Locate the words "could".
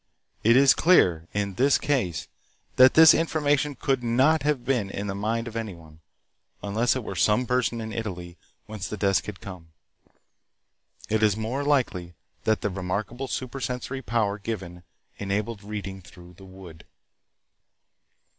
3.75-4.01